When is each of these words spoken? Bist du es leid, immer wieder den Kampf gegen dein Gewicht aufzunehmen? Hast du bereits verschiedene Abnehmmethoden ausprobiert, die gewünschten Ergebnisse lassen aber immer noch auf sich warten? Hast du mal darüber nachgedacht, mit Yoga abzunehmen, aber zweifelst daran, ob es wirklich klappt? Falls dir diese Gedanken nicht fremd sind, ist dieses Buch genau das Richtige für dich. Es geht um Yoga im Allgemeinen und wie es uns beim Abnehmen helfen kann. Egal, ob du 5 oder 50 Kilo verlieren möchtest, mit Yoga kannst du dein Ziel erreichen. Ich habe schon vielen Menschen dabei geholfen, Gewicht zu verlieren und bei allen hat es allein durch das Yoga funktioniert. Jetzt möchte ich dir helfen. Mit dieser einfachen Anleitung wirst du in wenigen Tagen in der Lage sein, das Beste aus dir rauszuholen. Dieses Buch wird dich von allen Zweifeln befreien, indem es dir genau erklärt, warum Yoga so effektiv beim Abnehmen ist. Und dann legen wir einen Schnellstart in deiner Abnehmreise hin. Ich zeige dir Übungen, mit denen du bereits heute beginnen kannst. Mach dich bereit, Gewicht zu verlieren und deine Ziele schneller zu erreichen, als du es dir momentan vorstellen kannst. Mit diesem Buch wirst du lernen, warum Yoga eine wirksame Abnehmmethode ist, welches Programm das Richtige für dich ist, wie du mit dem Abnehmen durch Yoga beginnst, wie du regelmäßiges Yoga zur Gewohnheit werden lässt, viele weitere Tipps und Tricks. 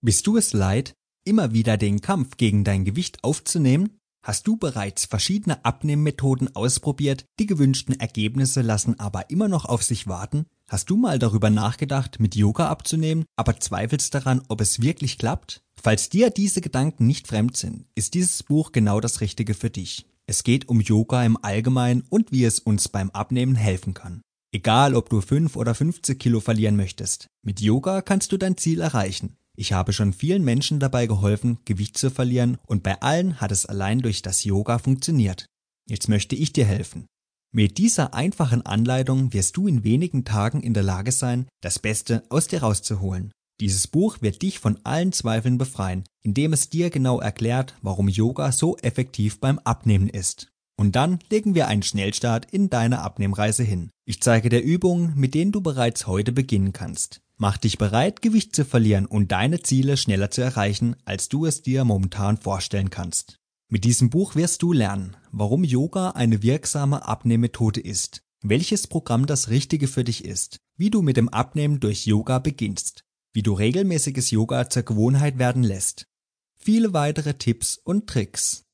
Bist 0.00 0.28
du 0.28 0.36
es 0.36 0.52
leid, 0.52 0.94
immer 1.24 1.52
wieder 1.52 1.76
den 1.76 2.00
Kampf 2.00 2.36
gegen 2.36 2.62
dein 2.62 2.84
Gewicht 2.84 3.24
aufzunehmen? 3.24 3.98
Hast 4.24 4.46
du 4.46 4.56
bereits 4.56 5.06
verschiedene 5.06 5.64
Abnehmmethoden 5.64 6.54
ausprobiert, 6.54 7.24
die 7.40 7.46
gewünschten 7.46 7.98
Ergebnisse 7.98 8.62
lassen 8.62 9.00
aber 9.00 9.30
immer 9.30 9.48
noch 9.48 9.64
auf 9.64 9.82
sich 9.82 10.06
warten? 10.06 10.46
Hast 10.68 10.90
du 10.90 10.96
mal 10.96 11.18
darüber 11.18 11.50
nachgedacht, 11.50 12.20
mit 12.20 12.36
Yoga 12.36 12.68
abzunehmen, 12.68 13.24
aber 13.34 13.58
zweifelst 13.58 14.14
daran, 14.14 14.42
ob 14.46 14.60
es 14.60 14.80
wirklich 14.80 15.18
klappt? 15.18 15.62
Falls 15.80 16.08
dir 16.08 16.30
diese 16.30 16.60
Gedanken 16.60 17.08
nicht 17.08 17.26
fremd 17.26 17.56
sind, 17.56 17.86
ist 17.96 18.14
dieses 18.14 18.44
Buch 18.44 18.70
genau 18.70 19.00
das 19.00 19.20
Richtige 19.20 19.54
für 19.54 19.70
dich. 19.70 20.06
Es 20.26 20.44
geht 20.44 20.68
um 20.68 20.80
Yoga 20.80 21.24
im 21.24 21.42
Allgemeinen 21.42 22.04
und 22.08 22.30
wie 22.30 22.44
es 22.44 22.60
uns 22.60 22.88
beim 22.88 23.10
Abnehmen 23.10 23.56
helfen 23.56 23.94
kann. 23.94 24.20
Egal, 24.52 24.94
ob 24.94 25.10
du 25.10 25.20
5 25.20 25.56
oder 25.56 25.74
50 25.74 26.20
Kilo 26.20 26.38
verlieren 26.38 26.76
möchtest, 26.76 27.26
mit 27.42 27.60
Yoga 27.60 28.00
kannst 28.00 28.30
du 28.30 28.36
dein 28.36 28.56
Ziel 28.56 28.80
erreichen. 28.80 29.36
Ich 29.60 29.72
habe 29.72 29.92
schon 29.92 30.12
vielen 30.12 30.44
Menschen 30.44 30.78
dabei 30.78 31.08
geholfen, 31.08 31.58
Gewicht 31.64 31.98
zu 31.98 32.12
verlieren 32.12 32.58
und 32.68 32.84
bei 32.84 33.02
allen 33.02 33.40
hat 33.40 33.50
es 33.50 33.66
allein 33.66 33.98
durch 33.98 34.22
das 34.22 34.44
Yoga 34.44 34.78
funktioniert. 34.78 35.46
Jetzt 35.88 36.08
möchte 36.08 36.36
ich 36.36 36.52
dir 36.52 36.64
helfen. 36.64 37.06
Mit 37.52 37.76
dieser 37.76 38.14
einfachen 38.14 38.64
Anleitung 38.64 39.32
wirst 39.32 39.56
du 39.56 39.66
in 39.66 39.82
wenigen 39.82 40.24
Tagen 40.24 40.62
in 40.62 40.74
der 40.74 40.84
Lage 40.84 41.10
sein, 41.10 41.48
das 41.60 41.80
Beste 41.80 42.22
aus 42.28 42.46
dir 42.46 42.60
rauszuholen. 42.60 43.32
Dieses 43.60 43.88
Buch 43.88 44.18
wird 44.20 44.42
dich 44.42 44.60
von 44.60 44.78
allen 44.84 45.10
Zweifeln 45.10 45.58
befreien, 45.58 46.04
indem 46.22 46.52
es 46.52 46.70
dir 46.70 46.90
genau 46.90 47.18
erklärt, 47.18 47.74
warum 47.82 48.06
Yoga 48.06 48.52
so 48.52 48.76
effektiv 48.76 49.40
beim 49.40 49.58
Abnehmen 49.58 50.08
ist. 50.08 50.52
Und 50.78 50.94
dann 50.94 51.18
legen 51.30 51.56
wir 51.56 51.66
einen 51.66 51.82
Schnellstart 51.82 52.46
in 52.52 52.70
deiner 52.70 53.02
Abnehmreise 53.02 53.64
hin. 53.64 53.90
Ich 54.04 54.22
zeige 54.22 54.50
dir 54.50 54.60
Übungen, 54.60 55.14
mit 55.16 55.34
denen 55.34 55.50
du 55.50 55.60
bereits 55.60 56.06
heute 56.06 56.30
beginnen 56.30 56.72
kannst. 56.72 57.22
Mach 57.40 57.56
dich 57.56 57.78
bereit, 57.78 58.20
Gewicht 58.20 58.56
zu 58.56 58.64
verlieren 58.64 59.06
und 59.06 59.30
deine 59.30 59.62
Ziele 59.62 59.96
schneller 59.96 60.28
zu 60.30 60.42
erreichen, 60.42 60.96
als 61.04 61.28
du 61.28 61.46
es 61.46 61.62
dir 61.62 61.84
momentan 61.84 62.36
vorstellen 62.36 62.90
kannst. 62.90 63.38
Mit 63.68 63.84
diesem 63.84 64.10
Buch 64.10 64.34
wirst 64.34 64.62
du 64.62 64.72
lernen, 64.72 65.16
warum 65.30 65.62
Yoga 65.62 66.10
eine 66.10 66.42
wirksame 66.42 67.06
Abnehmmethode 67.06 67.80
ist, 67.80 68.22
welches 68.42 68.88
Programm 68.88 69.26
das 69.26 69.50
Richtige 69.50 69.86
für 69.86 70.02
dich 70.02 70.24
ist, 70.24 70.58
wie 70.76 70.90
du 70.90 71.00
mit 71.00 71.16
dem 71.16 71.28
Abnehmen 71.28 71.78
durch 71.78 72.06
Yoga 72.06 72.40
beginnst, 72.40 73.04
wie 73.32 73.42
du 73.42 73.52
regelmäßiges 73.52 74.32
Yoga 74.32 74.68
zur 74.68 74.82
Gewohnheit 74.82 75.38
werden 75.38 75.62
lässt, 75.62 76.08
viele 76.56 76.92
weitere 76.92 77.34
Tipps 77.34 77.76
und 77.76 78.08
Tricks. 78.08 78.64